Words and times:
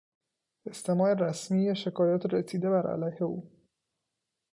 استماع 0.67 1.13
رسمی 1.13 1.75
شکایات 1.75 2.25
رسیده 2.25 2.69
بر 2.69 2.91
علیه 2.93 3.23
او 3.23 3.51